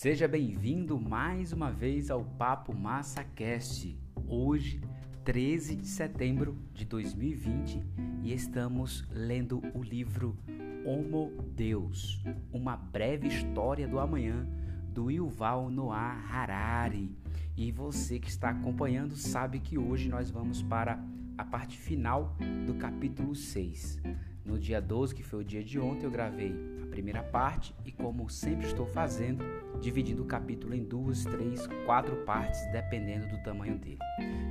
[0.00, 3.98] Seja bem-vindo mais uma vez ao Papo Massa Cast.
[4.28, 4.80] Hoje,
[5.24, 7.82] 13 de setembro de 2020,
[8.22, 10.38] e estamos lendo o livro
[10.86, 12.22] Homo Deus,
[12.52, 14.46] uma breve história do amanhã
[14.94, 17.10] do Yuval Noah Harari.
[17.56, 21.04] E você que está acompanhando sabe que hoje nós vamos para
[21.36, 22.36] a parte final
[22.68, 24.00] do capítulo 6.
[24.44, 28.28] No dia 12, que foi o dia de ontem, eu gravei primeira parte e, como
[28.28, 29.44] sempre estou fazendo,
[29.80, 34.00] dividindo o capítulo em duas, três, quatro partes, dependendo do tamanho dele.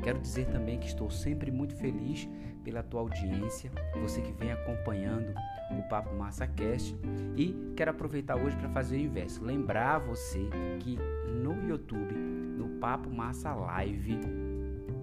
[0.02, 2.28] Quero dizer também que estou sempre muito feliz
[2.64, 3.70] pela tua audiência,
[4.02, 5.34] você que vem acompanhando
[5.78, 6.96] o Papo Massa Cast
[7.36, 9.44] e quero aproveitar hoje para fazer o inverso.
[9.44, 10.98] Lembrar você que
[11.44, 14.22] no YouTube, no Papo Massa Live,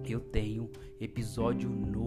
[0.03, 0.67] eu tenho
[0.99, 2.04] episódio novo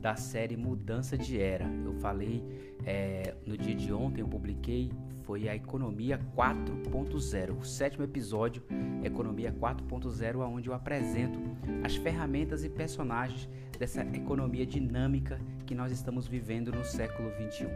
[0.00, 1.66] da série Mudança de Era.
[1.84, 2.42] Eu falei
[2.84, 4.90] é, no dia de ontem, eu publiquei,
[5.22, 8.62] foi a Economia 4.0, o sétimo episódio,
[9.04, 11.38] Economia 4.0, onde eu apresento
[11.84, 17.68] as ferramentas e personagens dessa economia dinâmica que nós estamos vivendo no século 21.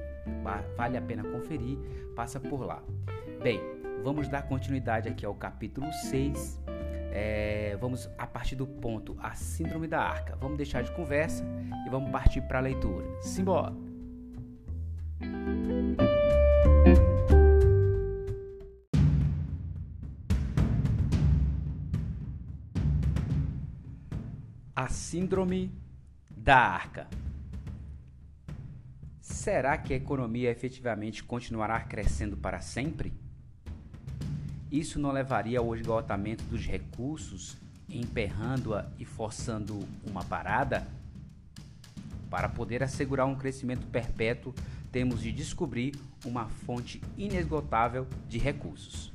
[0.76, 1.78] Vale a pena conferir,
[2.16, 2.82] passa por lá.
[3.42, 3.60] Bem,
[4.02, 6.60] vamos dar continuidade aqui ao capítulo 6
[7.14, 10.34] é, vamos a partir do ponto a síndrome da arca.
[10.34, 11.44] Vamos deixar de conversa
[11.86, 13.06] e vamos partir para a leitura.
[13.22, 13.72] Simbora!
[24.74, 25.72] A síndrome
[26.28, 27.06] da arca.
[29.20, 33.12] Será que a economia efetivamente continuará crescendo para sempre?
[34.74, 37.56] Isso não levaria ao esgotamento dos recursos,
[37.88, 40.84] emperrando-a e forçando uma parada?
[42.28, 44.52] Para poder assegurar um crescimento perpétuo,
[44.90, 49.12] temos de descobrir uma fonte inesgotável de recursos.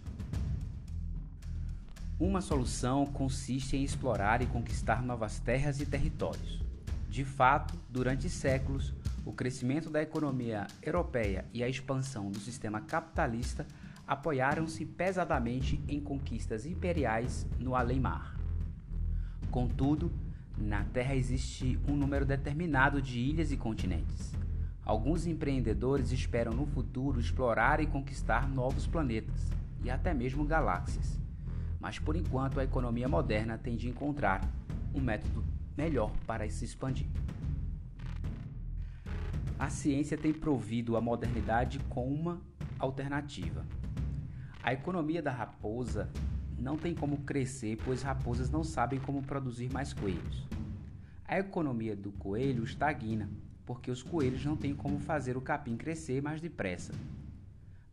[2.17, 6.61] Uma solução consiste em explorar e conquistar novas terras e territórios.
[7.09, 8.93] De fato, durante séculos,
[9.25, 13.67] o crescimento da economia europeia e a expansão do sistema capitalista
[14.09, 18.35] apoiaram-se pesadamente em conquistas imperiais no além-mar.
[19.51, 20.11] Contudo,
[20.57, 24.33] na Terra existe um número determinado de ilhas e continentes.
[24.83, 29.51] Alguns empreendedores esperam no futuro explorar e conquistar novos planetas
[29.83, 31.19] e até mesmo galáxias.
[31.79, 34.41] Mas por enquanto a economia moderna tem de encontrar
[34.91, 35.45] um método
[35.77, 37.05] melhor para se expandir.
[39.59, 42.41] A ciência tem provido a modernidade com uma
[42.79, 43.63] alternativa
[44.61, 46.09] a economia da raposa
[46.57, 50.45] não tem como crescer, pois raposas não sabem como produzir mais coelhos.
[51.25, 53.29] A economia do coelho estagna,
[53.65, 56.93] porque os coelhos não têm como fazer o capim crescer mais depressa.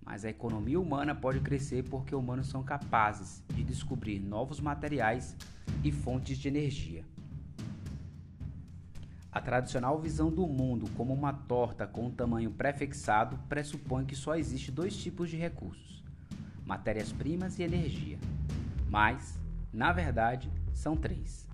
[0.05, 5.37] Mas a economia humana pode crescer porque humanos são capazes de descobrir novos materiais
[5.85, 7.05] e fontes de energia.
[9.31, 14.35] A tradicional visão do mundo como uma torta com um tamanho prefixado pressupõe que só
[14.35, 15.96] existe dois tipos de recursos
[16.67, 18.19] matérias-primas e energia.
[18.91, 19.39] Mas,
[19.73, 21.49] na verdade, são três: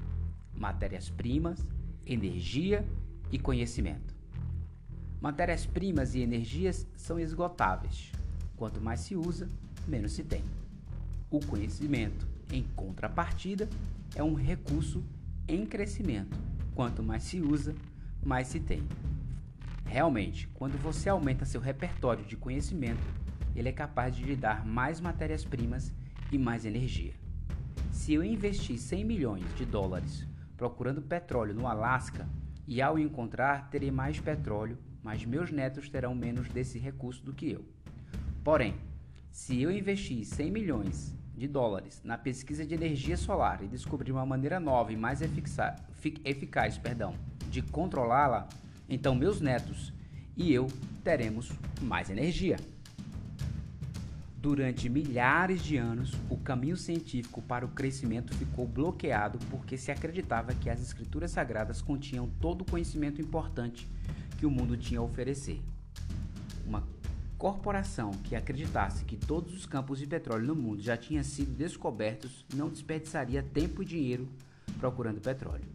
[0.54, 1.64] matérias-primas,
[2.06, 2.84] energia
[3.30, 4.14] e conhecimento.
[5.20, 8.10] Matérias-primas e energias são esgotáveis.
[8.56, 9.48] Quanto mais se usa,
[9.86, 10.44] menos se tem.
[11.30, 13.68] O conhecimento, em contrapartida,
[14.16, 15.04] é um recurso
[15.46, 16.36] em crescimento.
[16.74, 17.74] Quanto mais se usa,
[18.24, 18.82] mais se tem.
[19.84, 23.02] Realmente, quando você aumenta seu repertório de conhecimento,
[23.54, 25.92] ele é capaz de lhe dar mais matérias-primas
[26.30, 27.12] e mais energia.
[27.90, 30.26] Se eu investir 100 milhões de dólares
[30.56, 32.28] procurando petróleo no Alasca
[32.66, 37.50] e ao encontrar terei mais petróleo, mas meus netos terão menos desse recurso do que
[37.50, 37.64] eu.
[38.44, 38.74] Porém,
[39.30, 44.24] se eu investir 100 milhões de dólares na pesquisa de energia solar e descobrir uma
[44.24, 47.14] maneira nova e mais eficaz perdão,
[47.50, 48.48] de controlá-la,
[48.88, 49.92] então meus netos
[50.36, 50.68] e eu
[51.02, 52.56] teremos mais energia.
[54.42, 60.52] Durante milhares de anos, o caminho científico para o crescimento ficou bloqueado porque se acreditava
[60.52, 63.88] que as escrituras sagradas continham todo o conhecimento importante
[64.40, 65.62] que o mundo tinha a oferecer.
[66.66, 66.82] Uma
[67.38, 72.44] corporação que acreditasse que todos os campos de petróleo no mundo já tinham sido descobertos
[72.52, 74.28] não desperdiçaria tempo e dinheiro
[74.80, 75.68] procurando petróleo.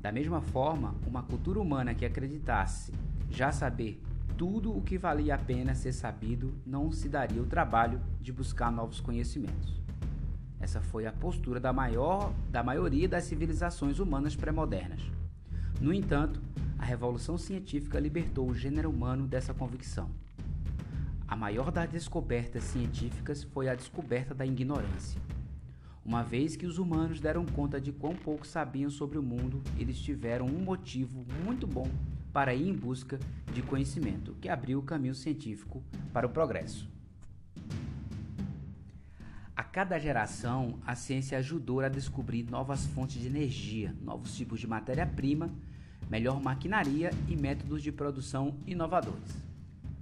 [0.00, 2.90] Da mesma forma, uma cultura humana que acreditasse
[3.30, 4.00] já saber
[4.36, 8.70] tudo o que valia a pena ser sabido não se daria o trabalho de buscar
[8.70, 9.80] novos conhecimentos.
[10.60, 15.00] Essa foi a postura da, maior, da maioria das civilizações humanas pré-modernas.
[15.80, 16.42] No entanto,
[16.78, 20.10] a revolução científica libertou o gênero humano dessa convicção.
[21.28, 25.20] A maior das descobertas científicas foi a descoberta da ignorância.
[26.04, 29.98] Uma vez que os humanos deram conta de quão pouco sabiam sobre o mundo, eles
[29.98, 31.88] tiveram um motivo muito bom
[32.36, 33.18] para ir em busca
[33.54, 36.86] de conhecimento, que abriu o caminho científico para o progresso.
[39.56, 44.66] A cada geração, a ciência ajudou a descobrir novas fontes de energia, novos tipos de
[44.66, 45.50] matéria-prima,
[46.10, 49.34] melhor maquinaria e métodos de produção inovadores.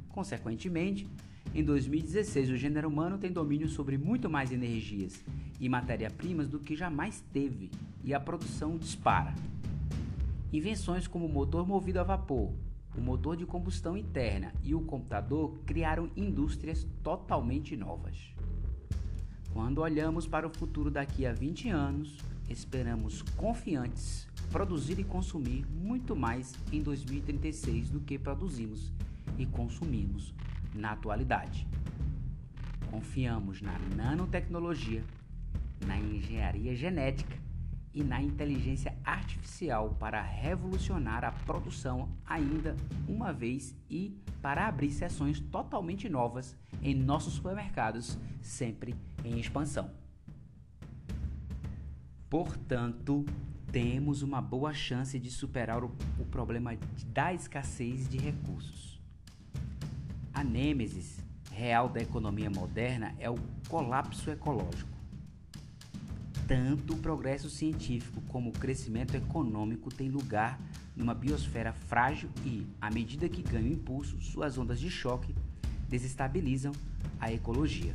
[0.08, 1.08] Consequentemente,
[1.54, 5.24] em 2016, o gênero humano tem domínio sobre muito mais energias
[5.60, 7.70] e matéria-primas do que jamais teve,
[8.02, 9.32] e a produção dispara.
[10.52, 12.52] Invenções como o motor movido a vapor,
[12.96, 18.34] o motor de combustão interna e o computador criaram indústrias totalmente novas.
[19.52, 22.18] Quando olhamos para o futuro daqui a 20 anos,
[22.48, 28.92] esperamos confiantes produzir e consumir muito mais em 2036 do que produzimos
[29.36, 30.32] e consumimos
[30.72, 31.66] na atualidade.
[32.90, 35.02] Confiamos na nanotecnologia,
[35.84, 37.36] na engenharia genética
[37.94, 42.74] e na inteligência artificial para revolucionar a produção ainda
[43.08, 48.94] uma vez e para abrir seções totalmente novas em nossos supermercados, sempre
[49.24, 49.90] em expansão.
[52.28, 53.24] Portanto,
[53.70, 56.76] temos uma boa chance de superar o, o problema
[57.12, 59.00] da escassez de recursos.
[60.32, 61.20] A nêmesis
[61.52, 63.38] real da economia moderna é o
[63.68, 64.93] colapso ecológico.
[66.46, 70.60] Tanto o progresso científico como o crescimento econômico têm lugar
[70.94, 75.34] numa biosfera frágil e, à medida que ganham impulso, suas ondas de choque
[75.88, 76.72] desestabilizam
[77.18, 77.94] a ecologia.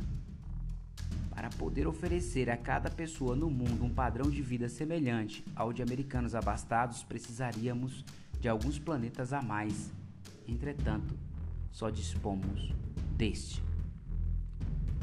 [1.30, 5.80] Para poder oferecer a cada pessoa no mundo um padrão de vida semelhante ao de
[5.80, 8.04] americanos abastados, precisaríamos
[8.40, 9.92] de alguns planetas a mais.
[10.46, 11.16] Entretanto,
[11.70, 12.74] só dispomos
[13.16, 13.69] deste.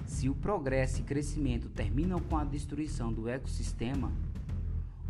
[0.07, 4.12] Se o progresso e crescimento terminam com a destruição do ecossistema,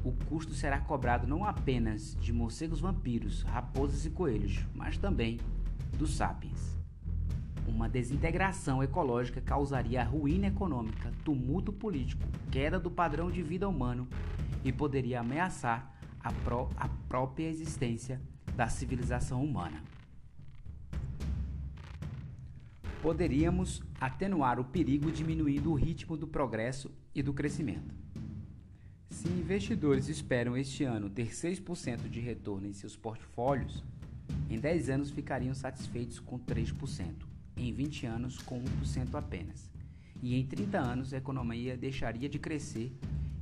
[0.04, 5.40] o custo será cobrado não apenas de morcegos vampiros, raposas e coelhos, mas também
[5.98, 6.76] dos sapiens.
[7.68, 14.08] Uma desintegração ecológica causaria ruína econômica, tumulto político, queda do padrão de vida humano
[14.64, 18.20] e poderia ameaçar a, pró a própria existência
[18.56, 19.80] da civilização humana.
[23.02, 27.94] Poderíamos atenuar o perigo diminuindo o ritmo do progresso e do crescimento.
[29.10, 33.84] Se investidores esperam este ano ter 6% de retorno em seus portfólios,
[34.50, 37.06] em 10 anos ficariam satisfeitos com 3%,
[37.56, 39.70] em 20 anos com 1% apenas,
[40.22, 42.92] e em 30 anos a economia deixaria de crescer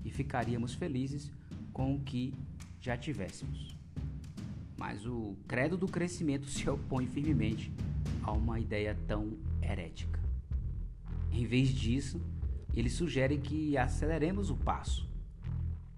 [0.04, 1.32] e ficaríamos felizes
[1.74, 2.34] com o que
[2.80, 3.76] já tivéssemos.
[4.78, 7.72] Mas o credo do crescimento se opõe firmemente
[8.26, 10.20] a uma ideia tão herética.
[11.32, 12.20] Em vez disso,
[12.74, 15.08] ele sugere que aceleremos o passo.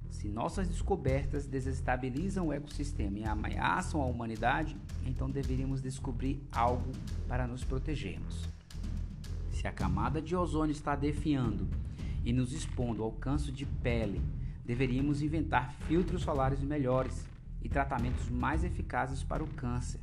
[0.10, 4.76] Se nossas descobertas desestabilizam o ecossistema e ameaçam a humanidade,
[5.06, 6.92] então deveríamos descobrir algo
[7.28, 8.50] para nos protegermos.
[9.52, 11.68] Se a camada de ozônio está definhando
[12.26, 14.22] e nos expondo ao câncer de pele,
[14.66, 17.26] deveríamos inventar filtros solares melhores
[17.62, 20.00] e tratamentos mais eficazes para o câncer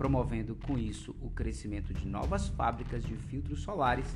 [0.00, 4.06] promovendo com isso o crescimento de novas fábricas de filtros solares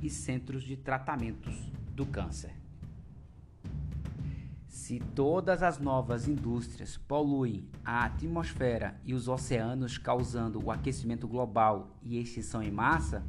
[0.00, 1.52] e centros de tratamentos
[1.96, 2.52] do câncer.
[4.68, 11.98] Se todas as novas indústrias poluem a atmosfera e os oceanos, causando o aquecimento global
[12.04, 13.24] e extinção em massa,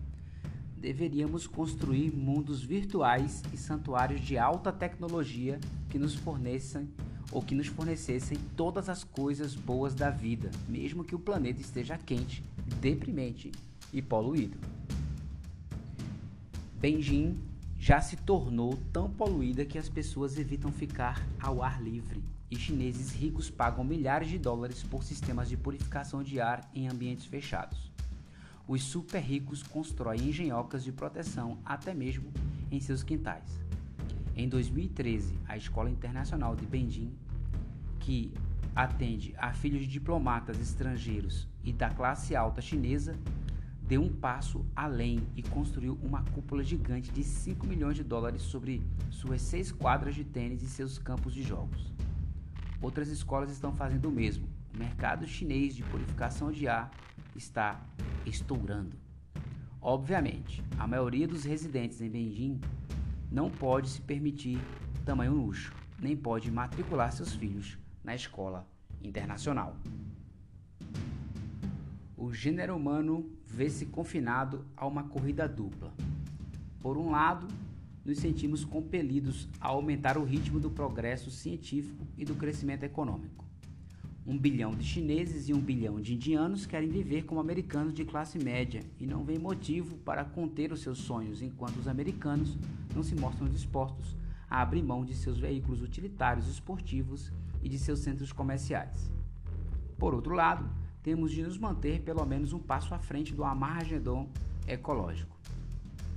[0.78, 6.88] deveríamos construir mundos virtuais e santuários de alta tecnologia que nos forneçam
[7.32, 11.98] ou que nos fornecessem todas as coisas boas da vida, mesmo que o planeta esteja
[11.98, 12.44] quente,
[12.80, 13.52] deprimente
[13.92, 14.58] e poluído.
[16.80, 17.38] Beijing
[17.80, 23.12] já se tornou tão poluída que as pessoas evitam ficar ao ar livre e chineses
[23.12, 27.92] ricos pagam milhares de dólares por sistemas de purificação de ar em ambientes fechados.
[28.68, 32.32] Os super ricos constroem engenhocas de proteção até mesmo
[32.72, 33.63] em seus quintais.
[34.36, 37.14] Em 2013, a Escola Internacional de Beijing,
[38.00, 38.34] que
[38.76, 43.16] atende a filhos de diplomatas estrangeiros e da classe alta chinesa,
[43.84, 48.82] deu um passo além e construiu uma cúpula gigante de 5 milhões de dólares sobre
[49.12, 51.94] suas seis quadras de tênis e seus campos de jogos.
[52.82, 54.48] Outras escolas estão fazendo o mesmo.
[54.74, 56.90] O mercado chinês de purificação de ar
[57.36, 57.80] está
[58.26, 58.98] estourando.
[59.80, 62.60] Obviamente, a maioria dos residentes em Beijing
[63.34, 64.60] não pode se permitir
[65.04, 68.68] tamanho luxo, nem pode matricular seus filhos na escola
[69.02, 69.76] internacional.
[72.16, 75.92] O gênero humano vê-se confinado a uma corrida dupla.
[76.80, 77.48] Por um lado,
[78.06, 83.43] nos sentimos compelidos a aumentar o ritmo do progresso científico e do crescimento econômico.
[84.26, 88.40] Um bilhão de chineses e um bilhão de indianos querem viver como americanos de classe
[88.40, 92.58] média e não vêem motivo para conter os seus sonhos, enquanto os americanos
[92.96, 94.16] não se mostram dispostos
[94.50, 99.12] a abrir mão de seus veículos utilitários esportivos e de seus centros comerciais.
[99.98, 100.70] Por outro lado,
[101.02, 104.30] temos de nos manter pelo menos um passo à frente do amargedon
[104.66, 105.38] ecológico.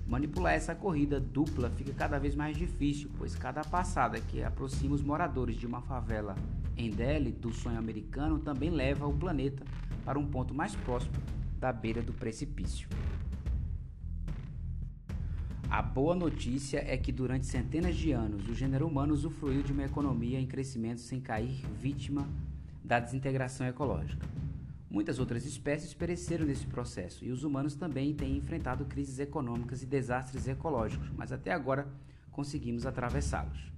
[0.07, 5.03] Manipular essa corrida dupla fica cada vez mais difícil, pois cada passada que aproxima os
[5.03, 6.37] moradores de uma favela
[6.77, 9.65] em Delhi do sonho americano também leva o planeta
[10.05, 11.15] para um ponto mais próximo
[11.59, 12.89] da beira do precipício.
[15.69, 19.85] A boa notícia é que durante centenas de anos o gênero humano usufruiu de uma
[19.85, 22.29] economia em crescimento sem cair vítima
[22.85, 24.25] da desintegração ecológica.
[24.89, 29.87] Muitas outras espécies pereceram nesse processo e os humanos também têm enfrentado crises econômicas e
[29.87, 31.89] desastres ecológicos, mas até agora
[32.31, 33.76] conseguimos atravessá-los.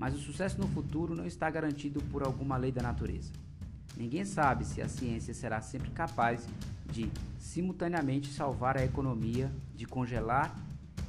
[0.00, 3.30] Mas o sucesso no futuro não está garantido por alguma lei da natureza.
[3.94, 6.48] Ninguém sabe se a ciência será sempre capaz
[6.90, 10.56] de simultaneamente salvar a economia de congelar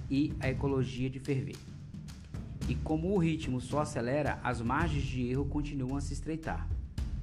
[0.10, 1.55] e a ecologia de ferver.
[2.67, 6.67] E como o ritmo só acelera, as margens de erro continuam a se estreitar.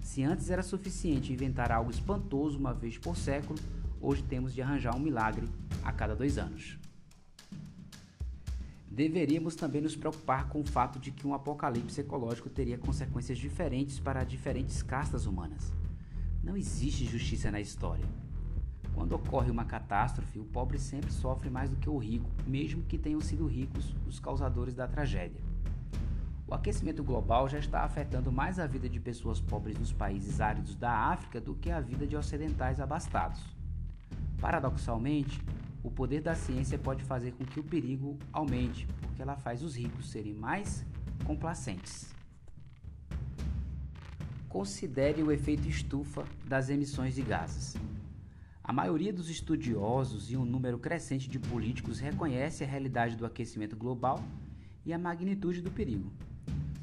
[0.00, 3.58] Se antes era suficiente inventar algo espantoso uma vez por século,
[4.00, 5.46] hoje temos de arranjar um milagre
[5.84, 6.78] a cada dois anos
[8.98, 14.00] deveríamos também nos preocupar com o fato de que um apocalipse ecológico teria consequências diferentes
[14.00, 15.72] para diferentes castas humanas.
[16.42, 18.04] Não existe justiça na história.
[18.96, 22.98] Quando ocorre uma catástrofe, o pobre sempre sofre mais do que o rico, mesmo que
[22.98, 25.40] tenham sido ricos os causadores da tragédia.
[26.48, 30.74] O aquecimento global já está afetando mais a vida de pessoas pobres nos países áridos
[30.74, 33.40] da África do que a vida de ocidentais abastados.
[34.40, 35.40] Paradoxalmente,
[35.82, 39.76] o poder da ciência pode fazer com que o perigo aumente, porque ela faz os
[39.76, 40.84] ricos serem mais
[41.24, 42.14] complacentes.
[44.48, 47.76] Considere o efeito estufa das emissões de gases.
[48.64, 53.76] A maioria dos estudiosos e um número crescente de políticos reconhece a realidade do aquecimento
[53.76, 54.22] global
[54.84, 56.12] e a magnitude do perigo.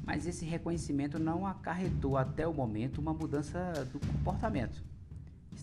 [0.04, 4.82] Mas esse reconhecimento não acarretou até o momento uma mudança do comportamento.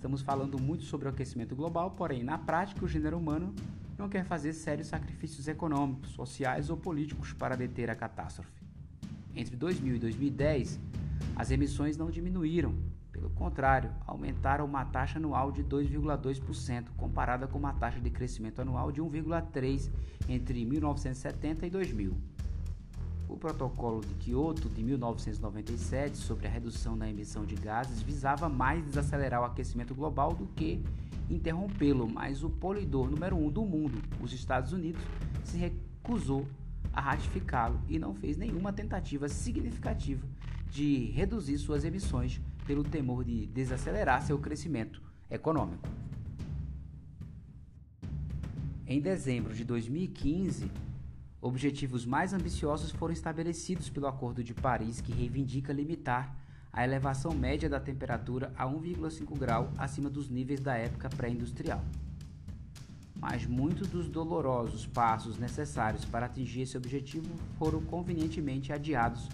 [0.03, 3.55] Estamos falando muito sobre o aquecimento global, porém, na prática, o gênero humano
[3.97, 8.51] não quer fazer sérios sacrifícios econômicos, sociais ou políticos para deter a catástrofe.
[9.33, 10.77] Entre 2000 e 2010,
[11.37, 12.75] as emissões não diminuíram,
[13.13, 18.91] pelo contrário, aumentaram uma taxa anual de 2,2%, comparada com uma taxa de crescimento anual
[18.91, 19.89] de 1,3%
[20.27, 22.32] entre 1970 e 2000.
[23.33, 28.85] O Protocolo de Kyoto de 1997 sobre a redução da emissão de gases visava mais
[28.85, 30.79] desacelerar o aquecimento global do que
[31.31, 35.01] interrompê-lo, mas o polidor número um do mundo, os Estados Unidos,
[35.43, 36.45] se recusou
[36.93, 40.27] a ratificá-lo e não fez nenhuma tentativa significativa
[40.69, 45.89] de reduzir suas emissões pelo temor de desacelerar seu crescimento econômico.
[48.85, 50.69] Em dezembro de 2015,
[51.43, 56.33] Objetivos mais ambiciosos foram estabelecidos pelo Acordo de Paris, que reivindica limitar
[56.71, 61.83] a elevação média da temperatura a 1,5 grau acima dos níveis da época pré-industrial.
[63.13, 69.27] Mas muitos dos dolorosos passos necessários para atingir esse objetivo foram convenientemente adiados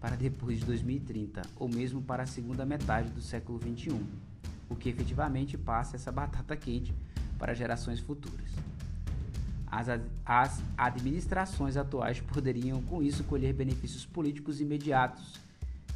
[0.00, 4.00] para depois de 2030, ou mesmo para a segunda metade do século XXI,
[4.70, 6.94] o que efetivamente passa essa batata quente
[7.36, 8.52] para gerações futuras.
[9.66, 9.88] As,
[10.24, 15.40] as administrações atuais poderiam, com isso, colher benefícios políticos imediatos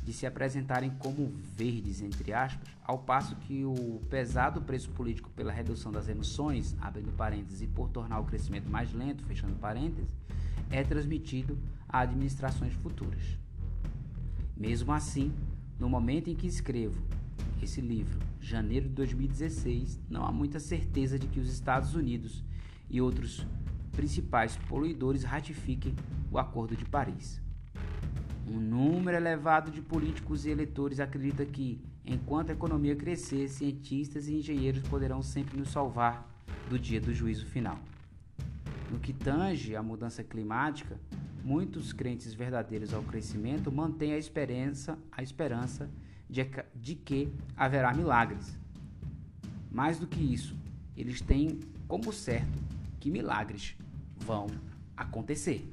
[0.03, 5.53] de se apresentarem como verdes, entre aspas, ao passo que o pesado preço político pela
[5.53, 10.09] redução das emissões, abrindo parênteses, e por tornar o crescimento mais lento, fechando parênteses,
[10.71, 11.59] é transmitido
[11.89, 13.23] a administrações futuras.
[14.57, 15.33] Mesmo assim,
[15.79, 17.01] no momento em que escrevo
[17.63, 22.43] esse livro, janeiro de 2016, não há muita certeza de que os Estados Unidos
[22.91, 23.47] e outros
[23.93, 25.95] principais poluidores ratifiquem
[26.31, 27.41] o Acordo de Paris.
[28.47, 34.35] Um número elevado de políticos e eleitores acredita que, enquanto a economia crescer, cientistas e
[34.35, 36.29] engenheiros poderão sempre nos salvar
[36.69, 37.79] do dia do juízo final.
[38.91, 40.99] No que tange à mudança climática,
[41.45, 45.89] muitos crentes verdadeiros ao crescimento mantêm a esperança, a esperança
[46.29, 46.45] de,
[46.75, 48.59] de que haverá milagres.
[49.71, 50.57] Mais do que isso,
[50.97, 52.59] eles têm como certo
[53.01, 53.75] que milagres
[54.19, 54.47] vão
[54.97, 55.67] acontecer.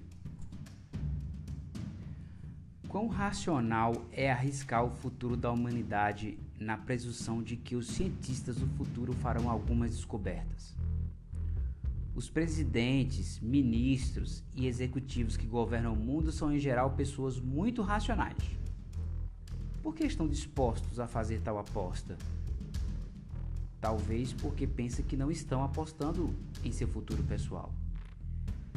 [2.88, 8.67] Quão racional é arriscar o futuro da humanidade na presunção de que os cientistas do
[8.77, 10.75] futuro farão algumas descobertas.
[12.15, 18.38] Os presidentes, ministros e executivos que governam o mundo são, em geral, pessoas muito racionais.
[19.84, 22.17] Por que estão dispostos a fazer tal aposta?
[23.79, 27.72] Talvez porque pensam que não estão apostando em seu futuro pessoal.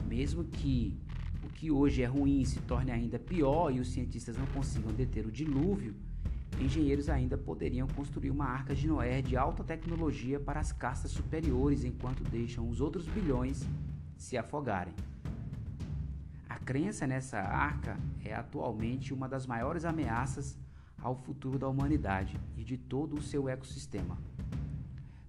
[0.06, 0.98] Mesmo que
[1.42, 5.26] o que hoje é ruim se torne ainda pior e os cientistas não consigam deter
[5.26, 5.94] o dilúvio,
[6.60, 11.84] engenheiros ainda poderiam construir uma arca de Noé de alta tecnologia para as castas superiores
[11.84, 13.66] enquanto deixam os outros bilhões
[14.18, 14.94] se afogarem.
[16.48, 20.58] A crença nessa arca é atualmente uma das maiores ameaças
[21.00, 24.18] ao futuro da humanidade e de todo o seu ecossistema.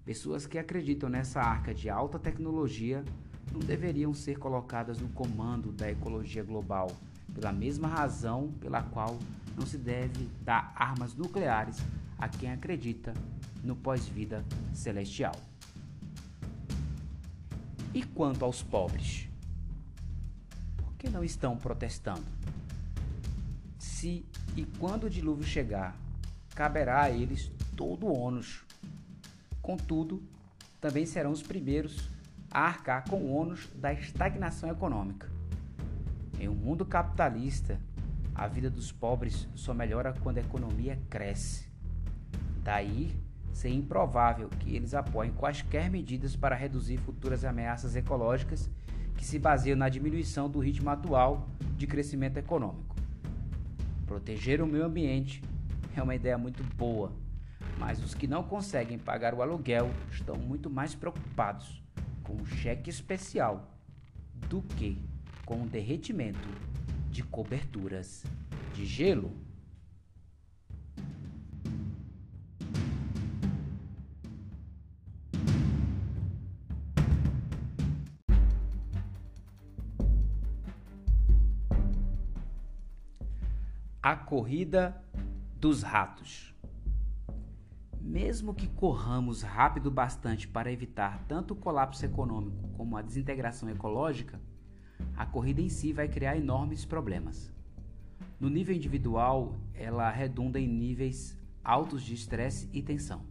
[0.04, 3.04] Pessoas que acreditam nessa arca de alta tecnologia
[3.52, 6.90] não deveriam ser colocadas no comando da ecologia global,
[7.32, 9.18] pela mesma razão pela qual
[9.56, 11.78] não se deve dar armas nucleares
[12.18, 13.14] a quem acredita
[13.62, 15.34] no pós-vida celestial.
[17.94, 19.28] E quanto aos pobres?
[20.76, 22.24] Por que não estão protestando?
[23.78, 24.24] Se
[24.56, 25.96] e quando o dilúvio chegar,
[26.54, 28.64] caberá a eles todo o ônus.
[29.62, 30.22] Contudo,
[30.80, 32.10] também serão os primeiros
[32.50, 35.30] a arcar com o ônus da estagnação econômica.
[36.38, 37.78] Em um mundo capitalista,
[38.34, 41.68] a vida dos pobres só melhora quando a economia cresce.
[42.62, 43.14] Daí
[43.52, 48.68] ser improvável que eles apoiem quaisquer medidas para reduzir futuras ameaças ecológicas
[49.16, 52.96] que se baseiam na diminuição do ritmo atual de crescimento econômico.
[54.06, 55.42] Proteger o meio ambiente
[55.94, 57.12] é uma ideia muito boa,
[57.78, 61.82] mas os que não conseguem pagar o aluguel estão muito mais preocupados
[62.22, 63.76] com um cheque especial
[64.48, 65.02] do que
[65.44, 66.48] com o derretimento
[67.10, 68.24] de coberturas
[68.74, 69.32] de gelo.
[84.02, 85.00] A corrida
[85.56, 86.51] dos ratos.
[88.12, 94.38] Mesmo que corramos rápido bastante para evitar tanto o colapso econômico como a desintegração ecológica,
[95.16, 97.50] a corrida em si vai criar enormes problemas.
[98.38, 103.22] No nível individual, ela redunda em níveis altos de estresse e tensão.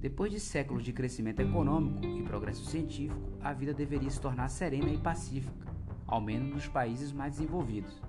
[0.00, 4.90] Depois de séculos de crescimento econômico e progresso científico, a vida deveria se tornar serena
[4.90, 5.72] e pacífica,
[6.04, 8.02] ao menos nos países mais desenvolvidos.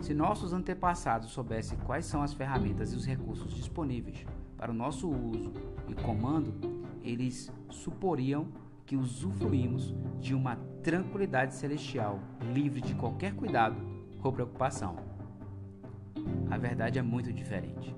[0.00, 5.08] Se nossos antepassados soubessem quais são as ferramentas e os recursos disponíveis para o nosso
[5.08, 5.52] uso
[5.88, 6.54] e comando,
[7.02, 8.48] eles suporiam
[8.84, 12.20] que usufruímos de uma tranquilidade celestial,
[12.52, 13.76] livre de qualquer cuidado
[14.22, 14.96] ou preocupação.
[16.50, 17.94] A verdade é muito diferente.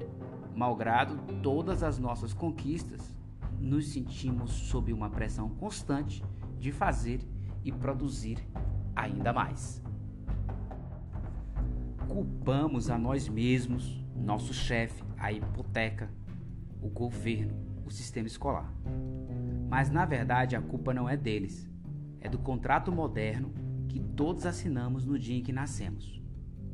[0.55, 3.17] Malgrado todas as nossas conquistas,
[3.61, 6.25] nos sentimos sob uma pressão constante
[6.59, 7.21] de fazer
[7.65, 8.39] e produzir
[8.97, 9.83] ainda mais.
[12.09, 16.11] Culpamos a nós mesmos, nosso chefe, a hipoteca,
[16.81, 18.73] o governo, o sistema escolar.
[19.69, 21.69] Mas na verdade a culpa não é deles,
[22.21, 23.53] é do contrato moderno
[23.89, 26.23] que todos assinamos no dia em que nascemos.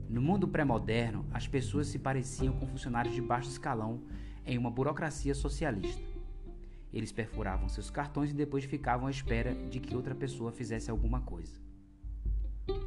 [0.09, 4.03] No mundo pré-moderno, as pessoas se pareciam com funcionários de baixo escalão
[4.45, 6.03] em uma burocracia socialista.
[6.93, 11.21] Eles perfuravam seus cartões e depois ficavam à espera de que outra pessoa fizesse alguma
[11.21, 11.59] coisa.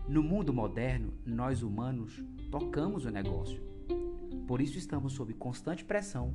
[0.07, 3.61] No mundo moderno, nós humanos tocamos o negócio.
[4.47, 6.33] Por isso estamos sob constante pressão,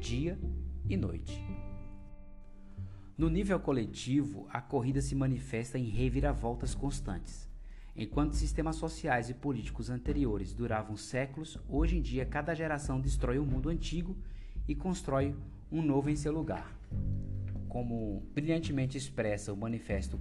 [0.00, 0.36] dia
[0.90, 1.40] e noite.
[3.16, 7.48] No nível coletivo, a corrida se manifesta em reviravoltas constantes.
[7.94, 13.46] Enquanto sistemas sociais e políticos anteriores duravam séculos, hoje em dia cada geração destrói o
[13.46, 14.16] mundo antigo
[14.66, 15.36] e constrói
[15.70, 16.76] um novo em seu lugar.
[17.68, 20.20] Como brilhantemente expressa o Manifesto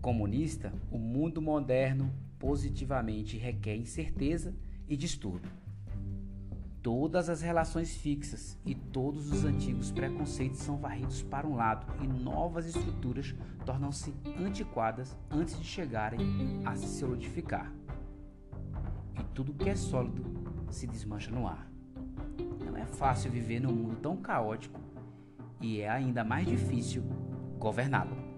[0.00, 4.54] Comunista, o mundo moderno positivamente requer incerteza
[4.88, 5.59] e distúrbio
[6.82, 12.06] todas as relações fixas e todos os antigos preconceitos são varridos para um lado e
[12.06, 16.20] novas estruturas tornam-se antiquadas antes de chegarem
[16.64, 17.72] a se solidificar.
[19.18, 20.24] E tudo que é sólido
[20.70, 21.70] se desmancha no ar.
[22.64, 24.80] Não é fácil viver num mundo tão caótico
[25.60, 27.02] e é ainda mais difícil
[27.58, 28.29] governá-lo.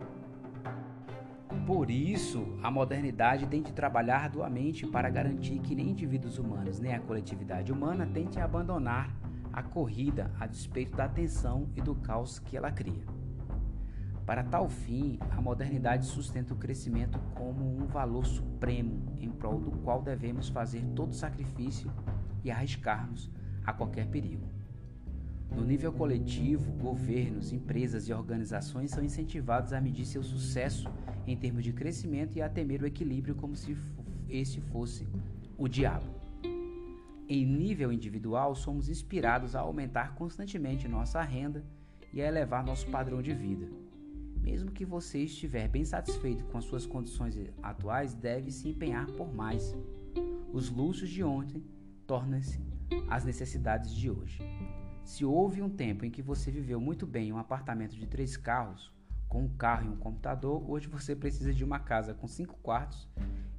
[1.67, 6.93] Por isso, a modernidade tem de trabalhar arduamente para garantir que nem indivíduos humanos nem
[6.93, 9.15] a coletividade humana tentem abandonar
[9.53, 13.05] a corrida a despeito da tensão e do caos que ela cria.
[14.27, 19.71] Para tal fim, a modernidade sustenta o crescimento como um valor supremo em prol do
[19.71, 21.93] qual devemos fazer todo sacrifício
[22.43, 23.31] e arriscarmos
[23.65, 24.62] a qualquer perigo.
[25.57, 30.89] No nível coletivo, governos, empresas e organizações são incentivados a medir seu sucesso
[31.27, 33.77] em termos de crescimento e a temer o equilíbrio como se
[34.29, 35.07] este fosse
[35.57, 36.07] o diabo.
[37.29, 41.65] Em nível individual, somos inspirados a aumentar constantemente nossa renda
[42.13, 43.69] e a elevar nosso padrão de vida.
[44.43, 49.33] Mesmo que você estiver bem satisfeito com as suas condições atuais, deve se empenhar por
[49.33, 49.75] mais.
[50.53, 51.63] Os luxos de ontem
[52.07, 52.61] tornam-se
[53.09, 54.41] as necessidades de hoje.
[55.05, 58.37] Se houve um tempo em que você viveu muito bem em um apartamento de três
[58.37, 58.93] carros,
[59.29, 63.09] com um carro e um computador, hoje você precisa de uma casa com cinco quartos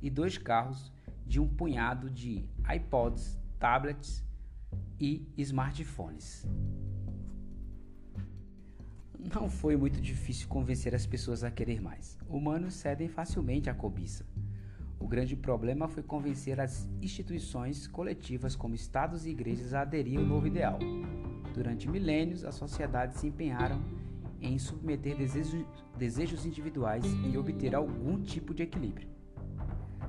[0.02, 0.92] e dois carros,
[1.26, 4.24] de um punhado de iPods, tablets
[5.00, 6.48] e smartphones.
[9.34, 12.18] Não foi muito difícil convencer as pessoas a querer mais.
[12.28, 14.26] Humanos cedem facilmente à cobiça.
[15.00, 20.26] O grande problema foi convencer as instituições coletivas, como estados e igrejas, a aderir ao
[20.26, 20.80] novo ideal.
[21.54, 23.80] Durante milênios, as sociedades se empenharam
[24.42, 29.08] em submeter desejos, individuais e obter algum tipo de equilíbrio.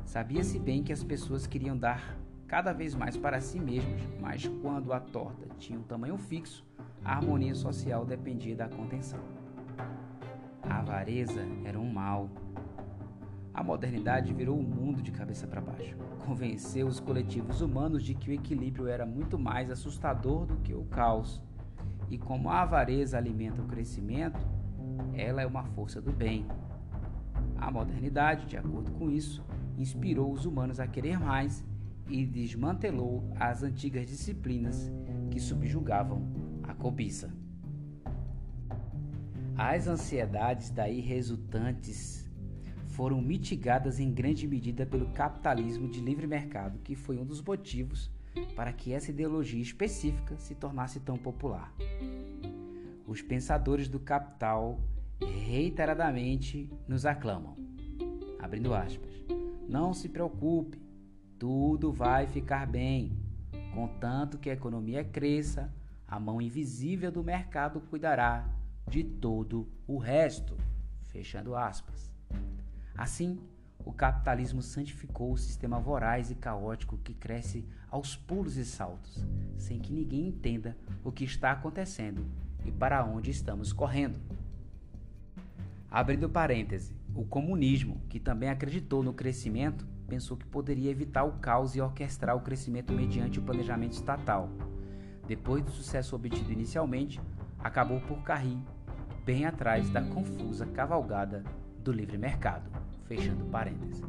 [0.05, 4.93] Sabia-se bem que as pessoas queriam dar cada vez mais para si mesmas, mas quando
[4.93, 6.65] a torta tinha um tamanho fixo,
[7.05, 9.21] a harmonia social dependia da contenção.
[10.63, 12.31] A avareza era um mal.
[13.55, 15.97] A modernidade virou o mundo de cabeça para baixo.
[16.27, 20.85] Convenceu os coletivos humanos de que o equilíbrio era muito mais assustador do que o
[20.87, 21.41] caos.
[22.11, 24.45] E como a avareza alimenta o crescimento,
[25.15, 26.45] ela é uma força do bem.
[27.57, 29.43] A modernidade, de acordo com isso,
[29.79, 31.65] inspirou os humanos a querer mais
[32.09, 34.93] e desmantelou as antigas disciplinas
[35.31, 36.45] que subjugavam
[36.85, 37.33] cobiça.
[39.57, 42.24] As ansiedades daí resultantes
[42.95, 48.09] foram mitigadas em grande medida pelo capitalismo de livre mercado, que foi um dos motivos
[48.55, 51.75] para que essa ideologia específica se tornasse tão popular.
[53.05, 54.81] Os pensadores do capital
[55.21, 57.57] reiteradamente nos aclamam,
[58.39, 59.13] abrindo aspas,
[59.69, 60.81] não se preocupe,
[61.37, 63.19] tudo vai ficar bem,
[63.75, 65.75] contanto que a economia cresça,
[66.07, 68.49] a mão invisível do mercado cuidará
[68.89, 70.57] de todo o resto.
[71.03, 72.14] Fechando aspas.
[72.97, 73.39] Assim,
[73.85, 79.25] o capitalismo santificou o sistema voraz e caótico que cresce aos pulos e saltos,
[79.57, 82.27] sem que ninguém entenda o que está acontecendo
[82.65, 84.19] e para onde estamos correndo.
[85.91, 91.77] Abrindo parêntese, o comunismo, que também acreditou no crescimento, pensou que poderia evitar o caos
[91.77, 94.51] e orquestrar o crescimento mediante o planejamento estatal
[95.27, 97.21] depois do sucesso obtido inicialmente,
[97.59, 98.59] acabou por cair
[99.25, 101.43] bem atrás da confusa cavalgada
[101.79, 102.71] do livre mercado.
[103.07, 104.03] Fechando parênteses.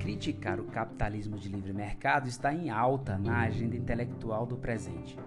[0.00, 5.18] Criticar o capitalismo de livre mercado está em alta na agenda intelectual do presente.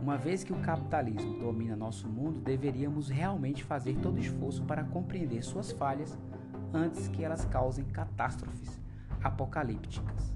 [0.00, 5.42] Uma vez que o capitalismo domina nosso mundo, deveríamos realmente fazer todo esforço para compreender
[5.42, 6.18] suas falhas
[6.74, 8.80] antes que elas causem catástrofes
[9.22, 10.34] apocalípticas.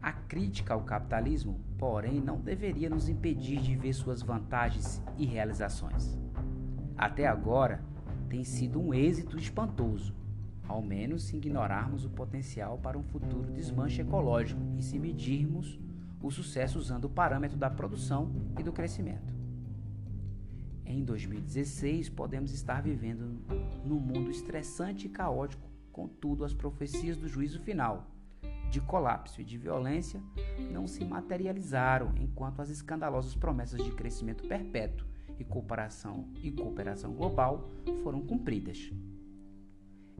[0.00, 6.18] A crítica ao capitalismo, porém, não deveria nos impedir de ver suas vantagens e realizações.
[6.96, 7.82] Até agora,
[8.30, 10.14] tem sido um êxito espantoso,
[10.66, 15.80] ao menos se ignorarmos o potencial para um futuro desmanche ecológico e se medirmos
[16.22, 19.34] o sucesso usando o parâmetro da produção e do crescimento.
[20.86, 23.42] Em 2016, podemos estar vivendo
[23.84, 28.06] num mundo estressante e caótico, contudo, as profecias do juízo final
[28.70, 30.22] de colapso e de violência
[30.70, 35.09] não se materializaram enquanto as escandalosas promessas de crescimento perpétuo
[35.40, 37.70] e cooperação e cooperação global
[38.02, 38.92] foram cumpridas.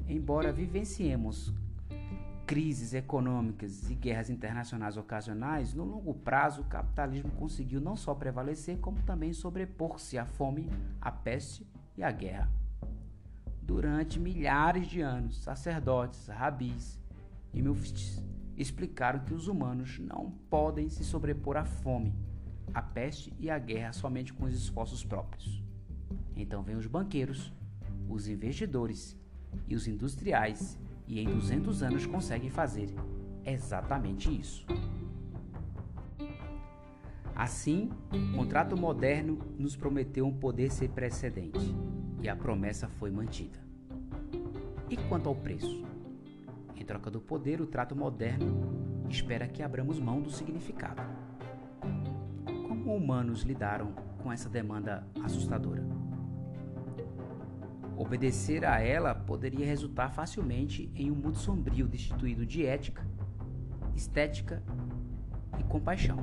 [0.09, 1.53] Embora vivenciemos
[2.47, 8.79] crises econômicas e guerras internacionais ocasionais, no longo prazo o capitalismo conseguiu não só prevalecer,
[8.79, 10.69] como também sobrepor-se à fome,
[11.01, 11.65] à peste
[11.97, 12.51] e à guerra.
[13.63, 17.01] Durante milhares de anos, sacerdotes, rabis
[17.55, 18.21] e muftis
[18.57, 22.13] explicaram que os humanos não podem se sobrepor à fome,
[22.75, 25.63] à peste e à guerra somente com os esforços próprios.
[26.37, 27.53] Então vêm os banqueiros,
[28.09, 29.17] os investidores
[29.69, 32.95] e os industriais e em 200 anos conseguem fazer
[33.45, 34.67] exatamente isso.
[37.35, 41.75] Assim, o contrato moderno nos prometeu um poder sem precedente
[42.21, 43.59] e a promessa foi mantida.
[44.91, 45.87] E quanto ao preço?
[46.77, 51.03] Em troca do poder, o trato moderno espera que abramos mão do significado.
[52.91, 55.87] Como humanos lidaram com essa demanda assustadora?
[57.97, 63.07] Obedecer a ela poderia resultar facilmente em um mundo sombrio destituído de ética,
[63.95, 64.61] estética
[65.57, 66.17] e compaixão.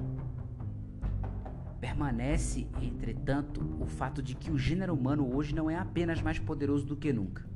[1.79, 6.85] Permanece, entretanto, o fato de que o gênero humano hoje não é apenas mais poderoso
[6.85, 7.49] do que nunca,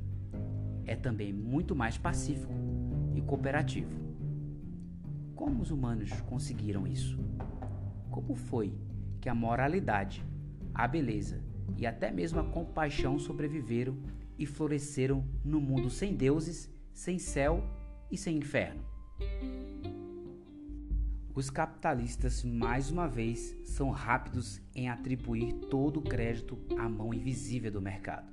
[0.86, 2.54] é também muito mais pacífico
[3.14, 3.92] e cooperativo.
[5.34, 7.20] Como os humanos conseguiram isso?
[8.10, 8.74] Como foi
[9.22, 10.26] que a moralidade,
[10.74, 11.40] a beleza
[11.78, 13.96] e até mesmo a compaixão sobreviveram
[14.36, 17.64] e floresceram no mundo sem deuses, sem céu
[18.10, 18.84] e sem inferno?
[21.32, 27.70] Os capitalistas, mais uma vez, são rápidos em atribuir todo o crédito à mão invisível
[27.70, 28.30] do mercado.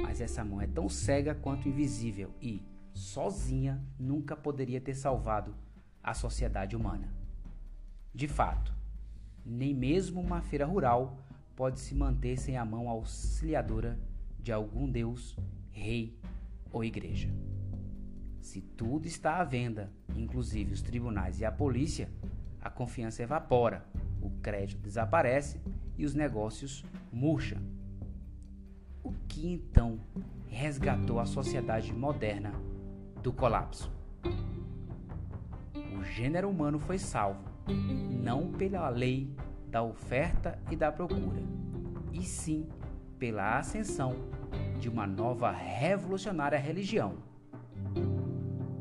[0.00, 5.52] Mas essa mão é tão cega quanto invisível e, sozinha, nunca poderia ter salvado
[6.00, 7.12] a sociedade humana.
[8.14, 8.72] De fato,
[9.44, 11.18] nem mesmo uma feira rural
[11.54, 13.98] pode se manter sem a mão auxiliadora
[14.38, 15.36] de algum deus,
[15.70, 16.16] rei
[16.72, 17.28] ou igreja.
[18.40, 22.10] Se tudo está à venda, inclusive os tribunais e a polícia,
[22.60, 23.84] a confiança evapora,
[24.20, 25.60] o crédito desaparece
[25.96, 27.58] e os negócios murcham.
[29.02, 30.00] O que então
[30.48, 32.52] resgatou a sociedade moderna
[33.22, 33.92] do colapso?
[35.98, 39.34] O gênero humano foi salvo, não pela lei
[39.68, 41.42] da oferta e da procura,
[42.12, 42.68] e sim
[43.18, 44.14] pela ascensão
[44.78, 47.16] de uma nova revolucionária religião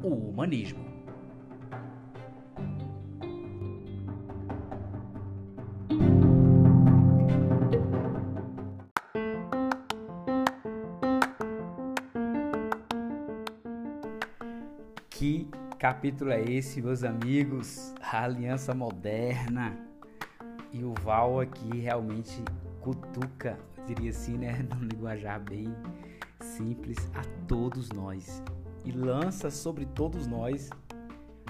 [0.03, 0.92] o humanismo.
[16.03, 17.93] Capítulo é esse, meus amigos?
[18.01, 19.73] A aliança moderna.
[20.73, 22.43] E o Val aqui realmente
[22.81, 25.73] cutuca, diria assim, né, num linguajar bem
[26.41, 28.43] simples, a todos nós
[28.83, 30.69] e lança sobre todos nós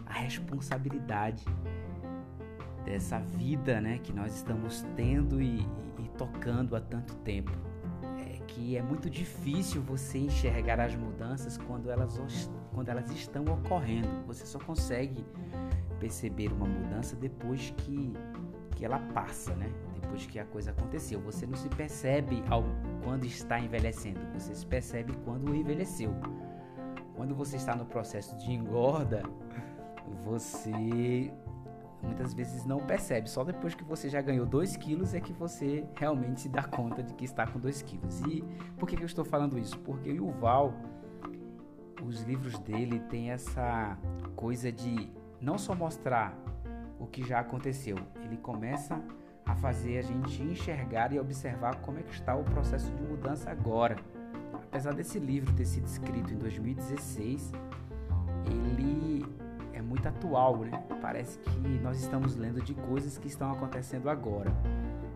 [0.06, 1.44] a responsabilidade
[2.86, 5.62] dessa vida né, que nós estamos tendo e,
[5.98, 7.52] e, tocando há tanto tempo.
[8.20, 12.20] É que é muito difícil você enxergar as mudanças quando elas,
[12.74, 14.10] quando elas estão ocorrendo.
[14.28, 15.26] Você só consegue
[16.00, 18.14] perceber uma mudança depois que,
[18.76, 19.72] que ela passa, né?
[20.14, 21.20] depois que a coisa aconteceu.
[21.22, 22.64] Você não se percebe ao,
[23.04, 26.14] quando está envelhecendo, você se percebe quando envelheceu.
[27.16, 29.24] Quando você está no processo de engorda,
[30.24, 31.32] você
[32.02, 33.30] muitas vezes não percebe.
[33.30, 37.02] Só depois que você já ganhou 2 quilos é que você realmente se dá conta
[37.02, 38.22] de que está com 2 quilos.
[38.22, 38.44] E
[38.78, 39.80] por que, que eu estou falando isso?
[39.80, 40.74] Porque o Yuval,
[42.06, 43.98] os livros dele têm essa
[44.36, 46.38] coisa de não só mostrar
[47.00, 49.02] o que já aconteceu, ele começa
[49.46, 53.52] a fazer a gente enxergar e observar como é que está o processo de mudança
[53.52, 53.98] agora
[54.74, 57.52] apesar desse livro ter sido escrito em 2016,
[58.48, 59.24] ele
[59.72, 60.84] é muito atual, né?
[61.00, 64.52] Parece que nós estamos lendo de coisas que estão acontecendo agora.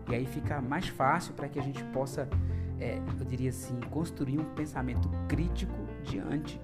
[0.08, 2.28] E aí fica mais fácil para que a gente possa,
[2.78, 5.74] é, eu diria assim, construir um pensamento crítico
[6.04, 6.60] diante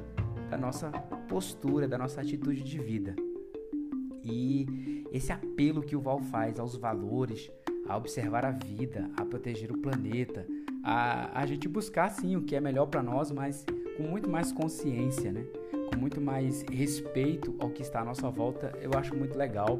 [0.50, 0.90] da nossa
[1.28, 3.14] postura, da nossa atitude de vida.
[4.22, 7.50] E esse apelo que o Val faz aos valores,
[7.86, 10.46] a observar a vida, a proteger o planeta,
[10.82, 13.64] a, a gente buscar sim o que é melhor para nós, mas
[13.96, 15.44] com muito mais consciência, né?
[15.90, 19.78] Com muito mais respeito ao que está à nossa volta, eu acho muito legal.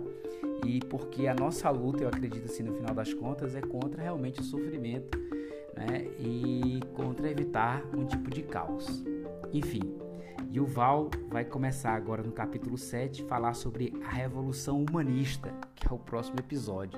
[0.64, 4.40] E porque a nossa luta, eu acredito assim, no final das contas, é contra realmente
[4.40, 5.18] o sofrimento,
[5.76, 6.06] né?
[6.18, 9.04] E contra evitar um tipo de caos.
[9.52, 10.03] Enfim,
[10.54, 15.84] e o Val vai começar agora no capítulo 7 falar sobre a revolução humanista, que
[15.84, 16.96] é o próximo episódio.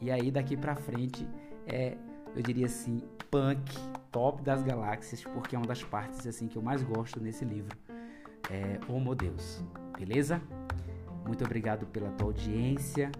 [0.00, 1.28] E aí daqui para frente
[1.66, 1.98] é
[2.36, 3.76] eu diria assim, punk,
[4.12, 7.76] top das galáxias, porque é uma das partes assim que eu mais gosto nesse livro.
[8.48, 9.64] É Homo Deus.
[9.98, 10.40] Beleza?
[11.26, 13.10] Muito obrigado pela tua audiência.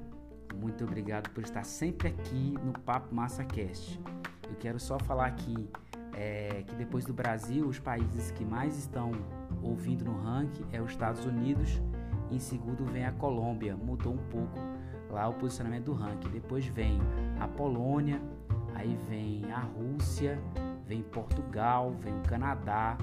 [0.54, 4.00] Muito obrigado por estar sempre aqui no Papo Massa Cast.
[4.48, 5.68] Eu quero só falar aqui
[6.16, 9.12] é, que depois do Brasil, os países que mais estão
[9.62, 11.80] ouvindo no ranking é os Estados Unidos.
[12.30, 14.58] Em segundo vem a Colômbia, mudou um pouco
[15.10, 16.30] lá o posicionamento do ranking.
[16.30, 16.98] Depois vem
[17.38, 18.20] a Polônia,
[18.76, 20.38] Aí vem a Rússia,
[20.86, 22.98] vem Portugal, vem o Canadá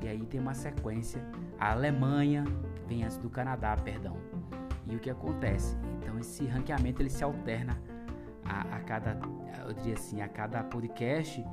[0.00, 1.24] e aí tem uma sequência.
[1.60, 2.44] A Alemanha
[2.88, 4.16] vem antes do Canadá, perdão.
[4.84, 5.76] E o que acontece?
[5.98, 7.80] Então esse ranqueamento ele se alterna
[8.44, 9.16] a, a cada,
[9.64, 11.44] eu diria assim, a cada podcast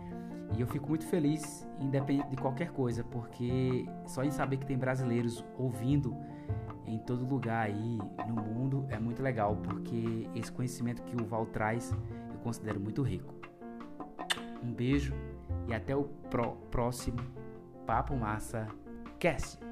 [0.57, 4.77] e eu fico muito feliz, independente de qualquer coisa, porque só em saber que tem
[4.77, 6.15] brasileiros ouvindo
[6.85, 11.45] em todo lugar aí no mundo é muito legal, porque esse conhecimento que o Val
[11.45, 11.95] traz
[12.31, 13.33] eu considero muito rico.
[14.63, 15.13] Um beijo
[15.67, 16.05] e até o
[16.71, 17.19] próximo
[17.85, 18.67] Papo Massa
[19.19, 19.68] Cast.